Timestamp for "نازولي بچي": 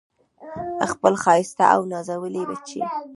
1.91-2.81